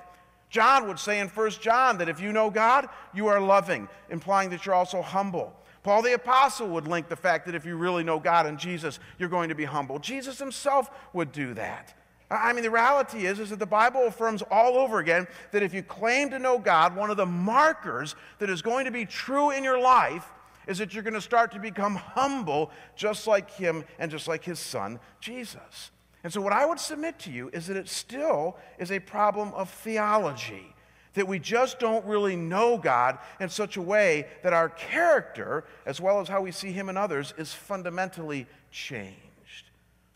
[0.48, 4.51] John would say in 1 John that if you know God, you are loving, implying
[4.51, 5.53] that you're also humble.
[5.83, 9.01] Paul the Apostle would link the fact that if you really know God and Jesus,
[9.18, 9.98] you're going to be humble.
[9.98, 11.97] Jesus himself would do that.
[12.30, 15.72] I mean, the reality is, is that the Bible affirms all over again that if
[15.72, 19.50] you claim to know God, one of the markers that is going to be true
[19.50, 20.30] in your life
[20.66, 24.44] is that you're going to start to become humble just like him and just like
[24.44, 25.90] his son, Jesus.
[26.22, 29.52] And so, what I would submit to you is that it still is a problem
[29.54, 30.74] of theology.
[31.14, 36.00] That we just don't really know God in such a way that our character, as
[36.00, 39.27] well as how we see Him and others, is fundamentally changed.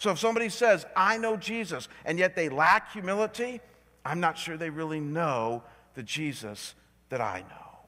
[0.02, 3.60] So, if somebody says, I know Jesus, and yet they lack humility,
[4.04, 5.62] I'm not sure they really know
[5.94, 6.74] the Jesus
[7.10, 7.78] that I know.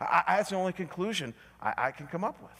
[0.00, 2.50] I, that's the only conclusion I, I, can come up with.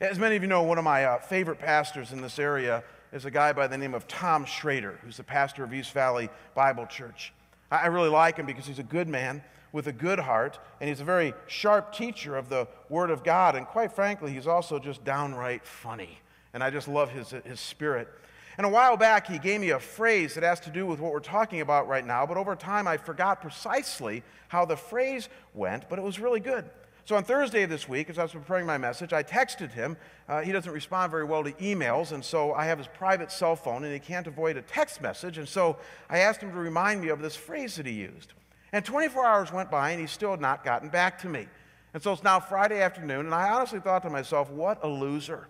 [0.00, 3.26] As many of you know, one of my uh, favorite pastors in this area is
[3.26, 6.86] a guy by the name of Tom Shrader, who's the pastor of East Valley Bible
[6.86, 7.34] Church.
[7.70, 11.00] I really like him because he's a good man with a good heart, and he's
[11.02, 13.56] a very sharp teacher of the Word of God.
[13.56, 16.20] And quite frankly, he's also just downright funny.
[16.56, 18.08] And I just love his, his spirit.
[18.56, 21.12] And a while back, he gave me a phrase that has to do with what
[21.12, 25.86] we're talking about right now, but over time, I forgot precisely how the phrase went,
[25.90, 26.64] but it was really good.
[27.04, 29.98] So on Thursday of this week, as I was preparing my message, I texted him.
[30.30, 33.54] Uh, he doesn't respond very well to emails, and so I have his private cell
[33.54, 35.36] phone, and he can't avoid a text message.
[35.36, 35.76] And so
[36.08, 38.32] I asked him to remind me of this phrase that he used.
[38.72, 41.48] And 24 hours went by, and he still had not gotten back to me.
[41.92, 45.48] And so it's now Friday afternoon, and I honestly thought to myself, what a loser.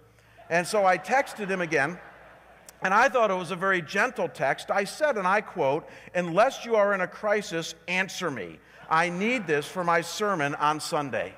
[0.51, 1.99] And so I texted him again.
[2.83, 4.71] And I thought it was a very gentle text.
[4.71, 8.59] I said, and I quote, Unless you are in a crisis, answer me.
[8.89, 11.35] I need this for my sermon on Sunday.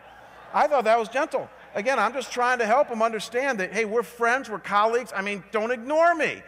[0.53, 1.49] I thought that was gentle.
[1.75, 5.13] Again, I'm just trying to help him understand that, hey, we're friends, we're colleagues.
[5.15, 6.43] I mean, don't ignore me.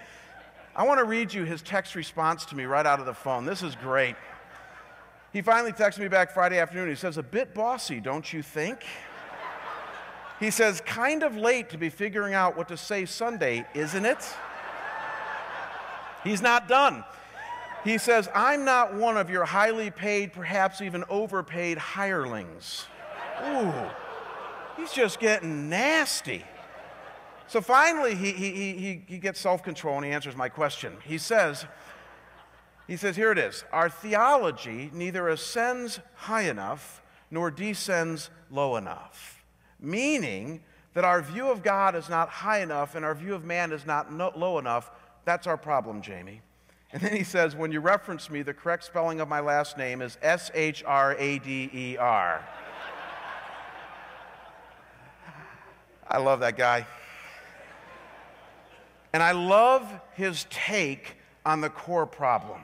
[0.75, 3.45] I want to read you his text response to me right out of the phone.
[3.45, 4.17] This is great.
[5.33, 6.89] He finally texted me back Friday afternoon.
[6.89, 8.81] He says, A bit bossy, don't you think?
[10.41, 14.35] He says, Kind of late to be figuring out what to say Sunday, isn't it?
[16.25, 17.05] He's not done.
[17.85, 22.87] He says, I'm not one of your highly paid, perhaps even overpaid hirelings.
[23.43, 23.73] Ooh,
[24.77, 26.45] he's just getting nasty.
[27.47, 30.97] So finally, he, he, he, he gets self control and he answers my question.
[31.05, 31.67] He says,
[32.87, 39.40] he says, here it is Our theology neither ascends high enough nor descends low enough,
[39.81, 40.63] meaning
[40.95, 43.87] that our view of God is not high enough and our view of man is
[43.87, 44.91] not no, low enough.
[45.25, 46.43] That's our problem, Jamie.
[46.93, 50.03] And then he says, when you reference me, the correct spelling of my last name
[50.03, 52.45] is S H R A D E R.
[56.09, 56.87] I love that guy.
[59.13, 61.17] And I love his take
[61.47, 62.61] on the core problem.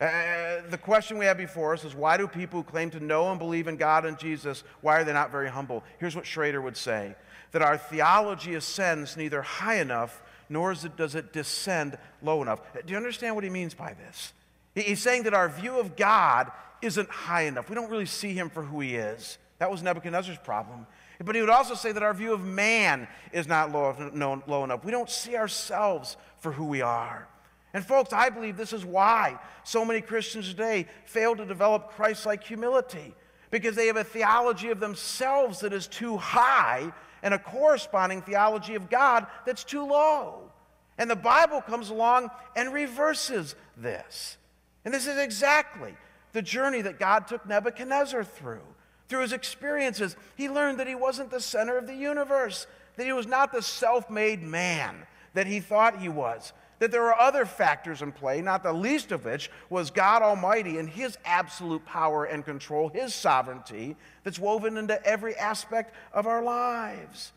[0.00, 3.30] Uh, the question we have before us is why do people who claim to know
[3.30, 5.84] and believe in God and Jesus, why are they not very humble?
[5.98, 7.14] Here's what Shrader would say
[7.52, 12.60] that our theology ascends neither high enough nor it, does it descend low enough.
[12.84, 14.32] Do you understand what he means by this?
[14.74, 16.50] He's saying that our view of God
[16.82, 17.68] isn't high enough.
[17.68, 19.38] We don't really see him for who he is.
[19.58, 20.86] That was Nebuchadnezzar's problem.
[21.24, 24.84] But he would also say that our view of man is not low, low enough.
[24.84, 27.28] We don't see ourselves for who we are.
[27.74, 32.24] And, folks, I believe this is why so many Christians today fail to develop Christ
[32.24, 33.14] like humility
[33.50, 38.76] because they have a theology of themselves that is too high and a corresponding theology
[38.76, 40.50] of God that's too low.
[40.98, 44.36] And the Bible comes along and reverses this.
[44.84, 45.94] And this is exactly
[46.32, 48.62] the journey that God took Nebuchadnezzar through.
[49.08, 53.12] Through his experiences, he learned that he wasn't the center of the universe, that he
[53.12, 57.44] was not the self made man that he thought he was, that there were other
[57.44, 62.24] factors in play, not the least of which was God Almighty and his absolute power
[62.24, 67.32] and control, his sovereignty that's woven into every aspect of our lives.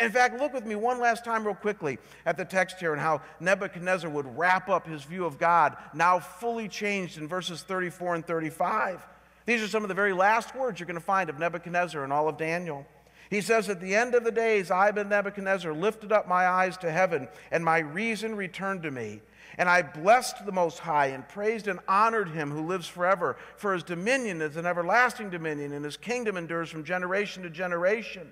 [0.00, 3.00] In fact, look with me one last time, real quickly, at the text here and
[3.00, 8.14] how Nebuchadnezzar would wrap up his view of God, now fully changed in verses 34
[8.16, 9.04] and 35.
[9.46, 12.12] These are some of the very last words you're going to find of Nebuchadnezzar and
[12.12, 12.86] all of Daniel.
[13.30, 16.76] He says, At the end of the days, I, Ben Nebuchadnezzar, lifted up my eyes
[16.78, 19.22] to heaven, and my reason returned to me.
[19.56, 23.72] And I blessed the Most High and praised and honored him who lives forever, for
[23.72, 28.28] his dominion is an everlasting dominion, and his kingdom endures from generation to generation.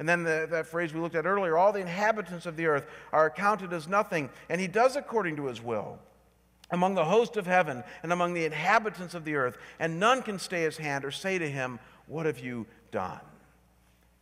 [0.00, 2.86] And then the, that phrase we looked at earlier all the inhabitants of the earth
[3.12, 5.98] are accounted as nothing, and he does according to his will
[6.72, 10.38] among the host of heaven and among the inhabitants of the earth, and none can
[10.38, 13.20] stay his hand or say to him, What have you done?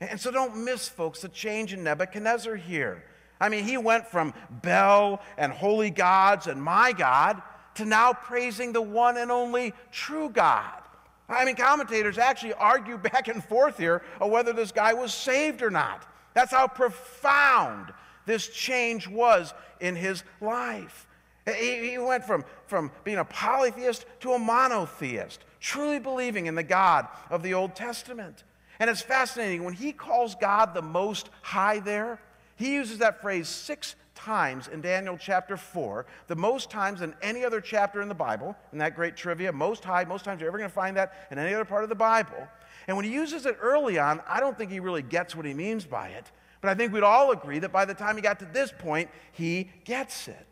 [0.00, 3.04] And so don't miss, folks, the change in Nebuchadnezzar here.
[3.40, 7.42] I mean, he went from Bel and holy gods and my God
[7.76, 10.82] to now praising the one and only true God.
[11.28, 15.62] I mean, commentators actually argue back and forth here of whether this guy was saved
[15.62, 16.06] or not.
[16.34, 17.92] That's how profound
[18.26, 21.06] this change was in his life.
[21.46, 26.62] He, he went from, from being a polytheist to a monotheist, truly believing in the
[26.62, 28.44] God of the Old Testament.
[28.80, 29.64] And it's fascinating.
[29.64, 32.20] When he calls God the Most High there,
[32.56, 37.44] he uses that phrase six times in Daniel chapter 4, the most times in any
[37.44, 40.58] other chapter in the Bible, in that great trivia, most high, most times you're ever
[40.58, 42.48] going to find that in any other part of the Bible.
[42.88, 45.54] And when he uses it early on, I don't think he really gets what he
[45.54, 46.30] means by it.
[46.60, 49.08] But I think we'd all agree that by the time he got to this point,
[49.32, 50.46] he gets it.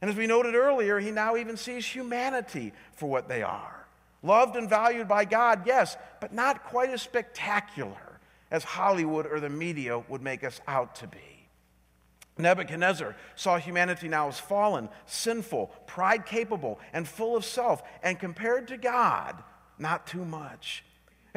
[0.00, 3.79] And as we noted earlier, he now even sees humanity for what they are.
[4.22, 9.48] Loved and valued by God, yes, but not quite as spectacular as Hollywood or the
[9.48, 11.18] media would make us out to be.
[12.36, 18.68] Nebuchadnezzar saw humanity now as fallen, sinful, pride capable, and full of self, and compared
[18.68, 19.42] to God,
[19.78, 20.84] not too much.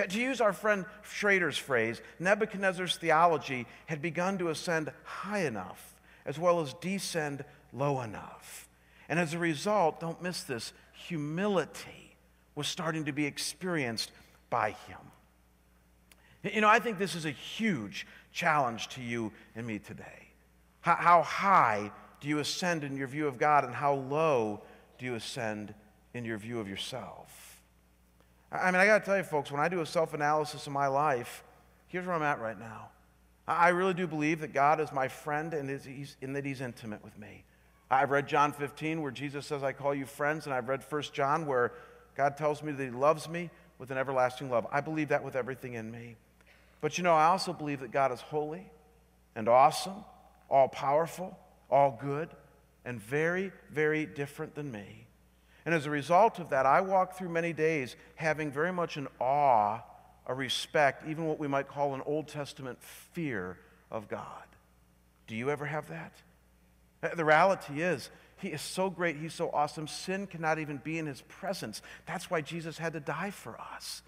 [0.10, 5.94] To use our friend Shrader's phrase, Nebuchadnezzar's theology had begun to ascend high enough
[6.26, 8.68] as well as descend low enough.
[9.10, 12.13] And as a result, don't miss this humility
[12.56, 14.12] was starting to be experienced
[14.50, 15.00] by him.
[16.44, 20.28] You know, I think this is a huge challenge to you and me today.
[20.82, 24.62] How, high do you ascend in your view of God, and how low
[24.98, 25.74] do you ascend
[26.14, 27.62] in your view of yourself?
[28.52, 30.74] I mean, I got to tell you, folks, when I do a self analysis of
[30.74, 31.44] my life,
[31.88, 32.90] here's where I'm at right now.
[33.48, 35.88] I really do believe that God is my friend and, is,
[36.22, 37.46] and that He's intimate with me.
[37.90, 41.02] I've read John 15 where Jesus says, I call you friends, and I've read 1
[41.14, 41.74] John where
[42.16, 43.50] God tells me that He loves me
[43.80, 44.68] with an everlasting love.
[44.72, 46.16] I believe that with everything in me.
[46.82, 48.70] But you know, I also believe that God is holy
[49.36, 50.04] and awesome,
[50.50, 51.38] all powerful,
[51.70, 52.30] all good,
[52.86, 55.08] and very, very different than me.
[55.66, 59.08] And as a result of that, I walk through many days having very much an
[59.20, 59.80] awe,
[60.28, 63.58] a respect, even what we might call an Old Testament fear
[63.90, 64.44] of God.
[65.28, 66.12] Do you ever have that?
[67.16, 68.10] The reality is,
[68.44, 69.16] he is so great.
[69.16, 69.88] He's so awesome.
[69.88, 71.82] Sin cannot even be in his presence.
[72.06, 74.04] That's why Jesus had to die for us.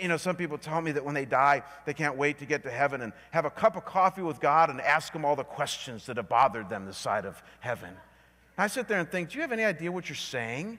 [0.00, 2.62] You know, some people tell me that when they die, they can't wait to get
[2.62, 5.44] to heaven and have a cup of coffee with God and ask him all the
[5.44, 7.90] questions that have bothered them this side of heaven.
[8.56, 10.78] I sit there and think, do you have any idea what you're saying?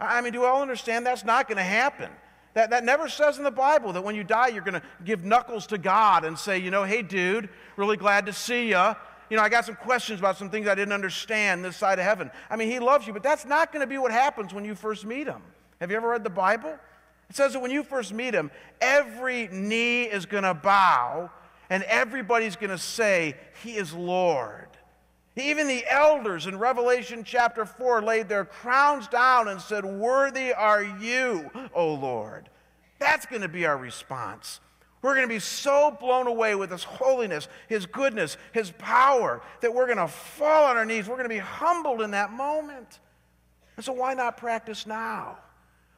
[0.00, 2.10] I mean, do we all understand that's not going to happen?
[2.54, 5.24] That, that never says in the Bible that when you die, you're going to give
[5.24, 8.94] knuckles to God and say, you know, hey, dude, really glad to see you
[9.30, 12.04] you know, I got some questions about some things I didn't understand this side of
[12.04, 12.30] heaven.
[12.50, 14.74] I mean, He loves you, but that's not going to be what happens when you
[14.74, 15.40] first meet Him.
[15.80, 16.76] Have you ever read the Bible?
[17.30, 21.30] It says that when you first meet Him, every knee is going to bow
[21.70, 24.66] and everybody's going to say, He is Lord.
[25.36, 30.82] Even the elders in Revelation chapter 4 laid their crowns down and said, Worthy are
[30.82, 32.50] you, O Lord.
[32.98, 34.60] That's going to be our response.
[35.02, 39.72] We're going to be so blown away with His holiness, His goodness, His power, that
[39.72, 41.08] we're going to fall on our knees.
[41.08, 42.98] We're going to be humbled in that moment.
[43.76, 45.38] And so, why not practice now?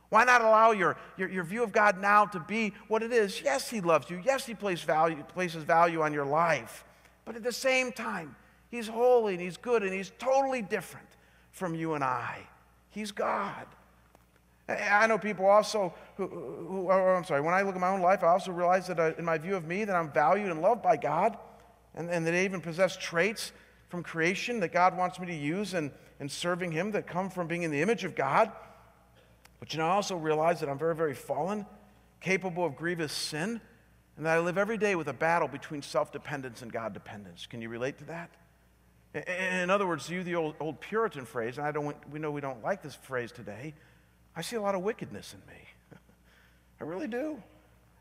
[0.09, 3.41] Why not allow your, your, your, view of God now to be what it is?
[3.43, 4.21] Yes, He loves you.
[4.25, 6.85] Yes, He places value, places value on your life.
[7.25, 8.37] But at the same time,
[8.71, 11.09] He's holy and He's good and He's totally different
[11.51, 12.47] from you and I.
[12.91, 13.67] He's God.
[14.69, 18.01] I know people also who, who oh, I'm sorry, when I look at my own
[18.01, 20.51] life, I also realize that I, uh, in my view of me, that I'm valued
[20.51, 21.37] and loved by God,
[21.95, 23.53] and, and that I even possess traits
[23.89, 27.49] from creation that God wants me to use in, in serving Him that come from
[27.49, 28.53] being in the image of God.
[29.59, 31.67] But you know, I also realize that I'm very, very fallen,
[32.21, 33.61] capable of grievous sin,
[34.17, 37.47] and that I live every day with a battle between self dependence and God dependence.
[37.47, 38.31] Can you relate to that?
[39.15, 42.41] In other words, use the old, old Puritan phrase, and I don't, we know we
[42.41, 43.75] don't like this phrase today,
[44.37, 45.61] I see a lot of wickedness in me.
[46.81, 47.43] I really do.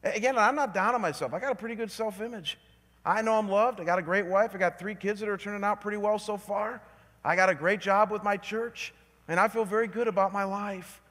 [0.03, 1.33] Again, I'm not down on myself.
[1.33, 2.57] I got a pretty good self image.
[3.05, 3.79] I know I'm loved.
[3.79, 4.51] I got a great wife.
[4.53, 6.81] I got three kids that are turning out pretty well so far.
[7.23, 8.93] I got a great job with my church,
[9.27, 11.01] and I feel very good about my life.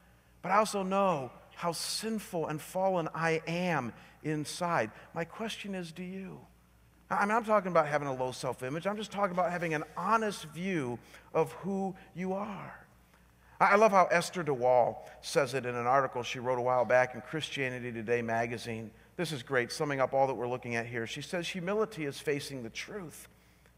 [0.42, 3.92] But I also know how sinful and fallen I am
[4.22, 4.90] inside.
[5.14, 6.40] My question is do you?
[7.10, 8.86] I mean, I'm talking about having a low self image.
[8.86, 10.98] I'm just talking about having an honest view
[11.34, 12.79] of who you are.
[13.60, 16.86] I love how Esther de Waal says it in an article she wrote a while
[16.86, 18.90] back in Christianity Today magazine.
[19.16, 21.06] This is great, summing up all that we're looking at here.
[21.06, 23.28] She says, Humility is facing the truth.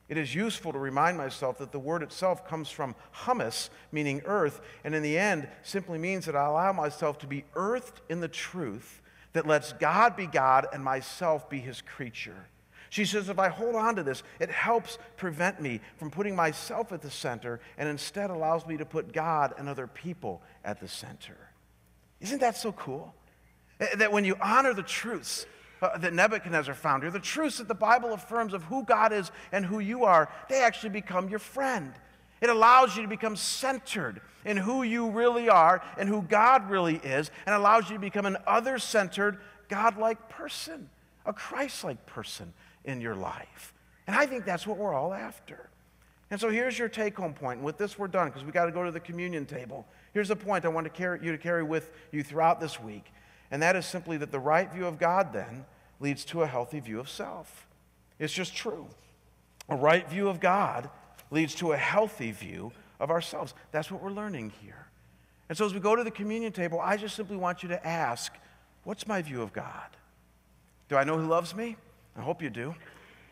[0.09, 4.61] It is useful to remind myself that the word itself comes from humus, meaning earth,
[4.85, 8.28] and in the end simply means that I allow myself to be earthed in the
[8.28, 9.03] truth
[9.33, 12.47] that lets God be God and myself be his creature.
[12.93, 16.93] She says, if I hold on to this, it helps prevent me from putting myself
[16.93, 20.86] at the center and instead allows me to put God and other people at the
[20.86, 21.38] center.
[22.20, 23.14] Isn't that so cool?
[23.97, 25.47] That when you honor the truths
[25.80, 29.30] uh, that Nebuchadnezzar found here, the truths that the Bible affirms of who God is
[29.53, 31.95] and who you are, they actually become your friend.
[32.43, 36.97] It allows you to become centered in who you really are and who God really
[36.97, 39.38] is, and allows you to become an other centered,
[39.70, 40.90] God like person,
[41.24, 42.53] a Christ like person
[42.85, 43.72] in your life.
[44.07, 45.68] And I think that's what we're all after.
[46.30, 47.59] And so here's your take home point.
[47.59, 49.87] And with this, we're done because we got to go to the communion table.
[50.14, 53.12] Here's a point I want to carry, you to carry with you throughout this week.
[53.51, 55.66] And that is simply that the right view of God then
[56.01, 57.66] leads to a healthy view of self.
[58.18, 58.89] It's just true.
[59.68, 60.89] A right view of God
[61.30, 63.53] leads to a healthy view of ourselves.
[63.70, 64.87] That's what we're learning here.
[65.49, 67.87] And so as we go to the communion table, I just simply want you to
[67.87, 68.33] ask,
[68.85, 69.97] what's my view of God?
[70.89, 71.76] Do I know He loves me?
[72.16, 72.74] I hope you do.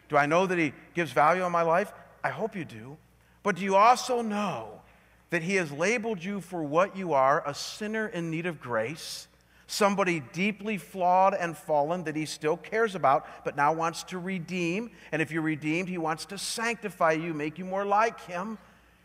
[0.08, 1.92] Do I know that He gives value in my life?
[2.24, 2.96] I hope you do.
[3.42, 4.82] But do you also know
[5.30, 9.28] that He has labeled you for what you are a sinner in need of grace?
[9.70, 14.90] somebody deeply flawed and fallen that he still cares about, but now wants to redeem.
[15.12, 18.58] And if you're redeemed, he wants to sanctify you, make you more like him.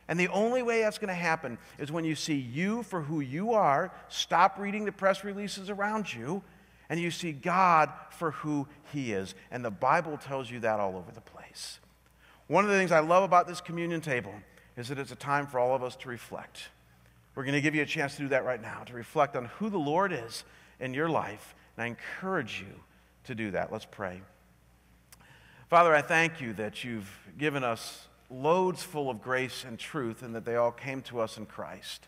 [0.08, 3.20] And the only way that's going to happen is when you see you for who
[3.20, 6.44] you are, stop reading the press releases around you,
[6.90, 9.36] and you see God for who he is.
[9.52, 11.80] And the Bible tells you that all over the place.
[12.48, 14.34] One of the things I love about this communion table
[14.78, 16.70] is that it's a time for all of us to reflect.
[17.34, 19.46] We're going to give you a chance to do that right now, to reflect on
[19.46, 20.44] who the Lord is
[20.80, 21.56] in your life.
[21.76, 22.82] And I encourage you
[23.26, 23.72] to do that.
[23.72, 24.22] Let's pray.
[25.70, 30.36] Father, I thank you that you've given us loads full of grace and truth and
[30.36, 32.08] that they all came to us in Christ.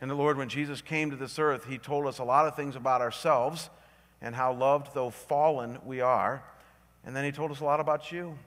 [0.00, 2.56] And the Lord, when Jesus came to this earth, he told us a lot of
[2.56, 3.70] things about ourselves
[4.22, 6.42] and how loved, though fallen, we are.
[7.04, 8.38] And then he told us a lot about you.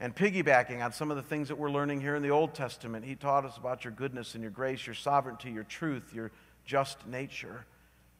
[0.00, 3.04] And piggybacking on some of the things that we're learning here in the Old Testament,
[3.04, 6.32] he taught us about your goodness and your grace, your sovereignty, your truth, your
[6.64, 7.64] just nature.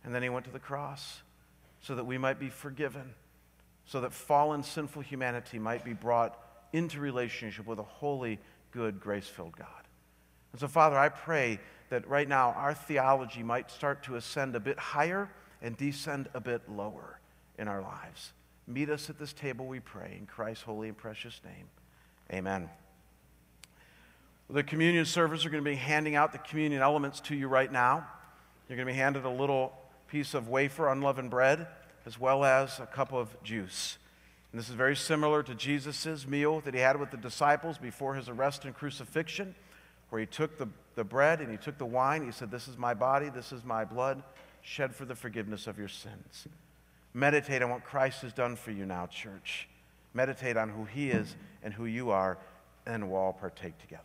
[0.05, 1.23] And then he went to the cross
[1.81, 3.15] so that we might be forgiven,
[3.87, 6.39] so that fallen, sinful humanity might be brought
[6.73, 8.39] into relationship with a holy,
[8.71, 9.67] good, grace filled God.
[10.53, 11.59] And so, Father, I pray
[11.89, 15.31] that right now our theology might start to ascend a bit higher
[15.63, 17.21] and descend a bit lower
[17.59, 18.33] in our lives.
[18.67, 21.67] Meet us at this table, we pray, in Christ's holy and precious name.
[22.33, 22.71] Amen.
[24.49, 27.71] The communion servers are going to be handing out the communion elements to you right
[27.71, 28.07] now.
[28.69, 29.73] You're going to be handed a little
[30.09, 31.67] piece of wafer, unleavened bread,
[32.07, 33.99] as well as a cup of juice.
[34.53, 38.15] And this is very similar to Jesus' meal that he had with the disciples before
[38.15, 39.55] his arrest and crucifixion,
[40.09, 42.25] where he took the, the bread and he took the wine.
[42.25, 44.23] He said, This is my body, this is my blood,
[44.63, 46.47] shed for the forgiveness of your sins.
[47.13, 49.69] Meditate on what Christ has done for you now, church.
[50.15, 52.39] Meditate on who He is and who you are,
[52.87, 54.05] and we'll all partake together.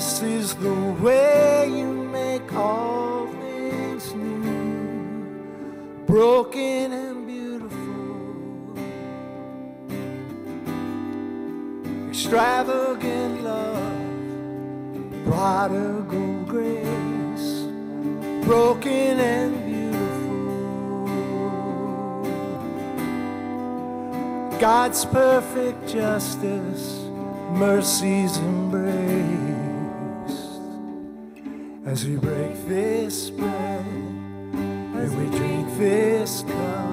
[0.00, 0.74] This is the
[1.04, 5.34] way you make all things new.
[6.06, 7.78] Broken and beautiful.
[12.08, 13.92] extravagant love,
[15.26, 17.66] prodigal grace,
[18.46, 20.18] broken and beautiful.
[24.58, 27.04] God's perfect justice,
[27.52, 29.69] mercy's embraced
[31.90, 36.90] as we break this bread and we drink this cup.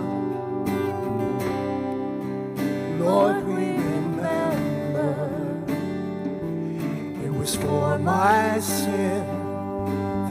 [3.00, 5.14] Lord, we remember
[7.24, 9.24] it was for my sin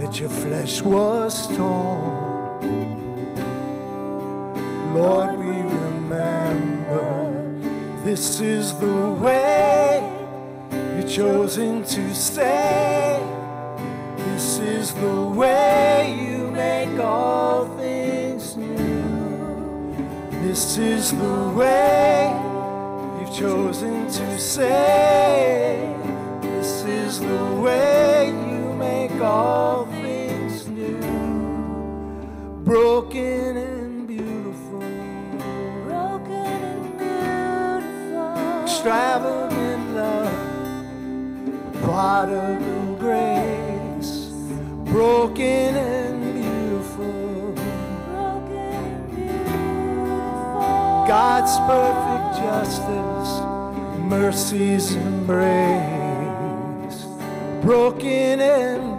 [0.00, 2.64] that your flesh was torn.
[4.94, 7.04] Lord, we remember
[8.02, 10.02] this is the way
[10.96, 13.35] you've chosen to stay.
[14.86, 19.96] Is the way you make all things new.
[20.44, 22.30] This is the way
[23.18, 25.92] you've chosen to say.
[26.40, 31.00] This is the way you make all things new.
[32.62, 34.78] Broken and beautiful.
[35.82, 38.62] broken and beautiful.
[38.62, 40.30] Extravagant love.
[41.82, 42.75] Prodigal grace.
[44.96, 47.52] Broken and beautiful.
[51.06, 53.30] God's perfect justice,
[54.00, 55.84] mercies embrace,
[57.60, 58.95] broken and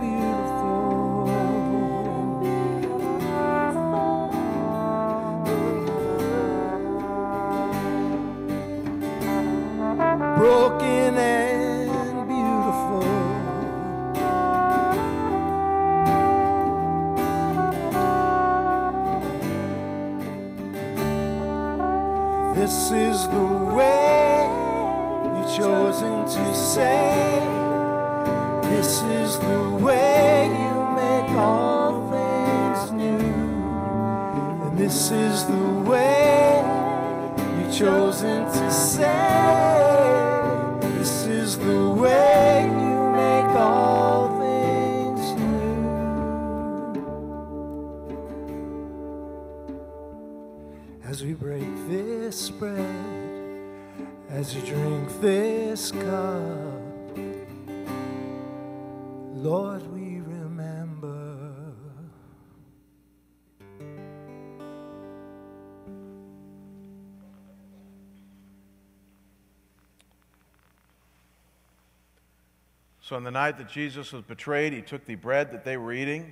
[73.07, 75.93] So, on the night that Jesus was betrayed, he took the bread that they were
[75.93, 76.29] eating.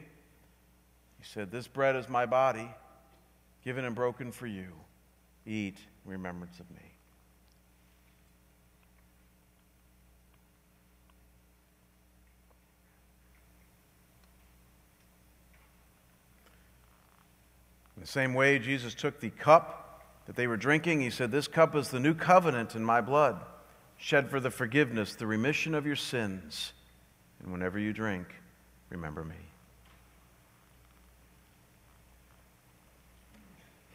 [1.17, 2.69] He said, This bread is my body,
[3.63, 4.73] given and broken for you.
[5.45, 6.81] Eat in remembrance of me.
[17.95, 20.99] In the same way, Jesus took the cup that they were drinking.
[20.99, 23.39] He said, This cup is the new covenant in my blood,
[23.97, 26.73] shed for the forgiveness, the remission of your sins.
[27.41, 28.27] And whenever you drink,
[28.89, 29.35] remember me.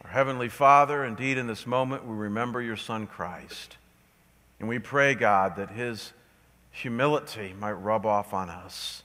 [0.03, 3.77] Our Heavenly Father, indeed, in this moment, we remember your Son Christ.
[4.59, 6.13] And we pray, God, that his
[6.71, 9.03] humility might rub off on us.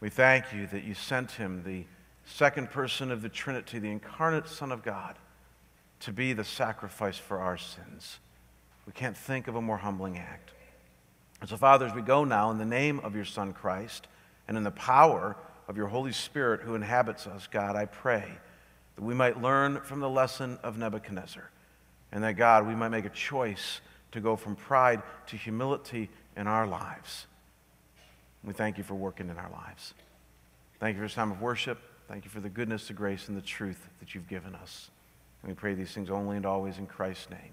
[0.00, 1.84] We thank you that you sent him, the
[2.26, 5.16] second person of the Trinity, the incarnate Son of God,
[6.00, 8.18] to be the sacrifice for our sins.
[8.86, 10.52] We can't think of a more humbling act.
[11.40, 14.06] And so, Father, as we go now in the name of your Son Christ
[14.48, 15.36] and in the power
[15.68, 18.24] of your Holy Spirit who inhabits us, God, I pray
[18.96, 21.50] that we might learn from the lesson of Nebuchadnezzar
[22.12, 23.80] and that, God, we might make a choice
[24.12, 27.26] to go from pride to humility in our lives.
[28.44, 29.94] We thank you for working in our lives.
[30.78, 31.78] Thank you for this time of worship.
[32.08, 34.90] Thank you for the goodness, the grace, and the truth that you've given us.
[35.42, 37.52] And we pray these things only and always in Christ's name.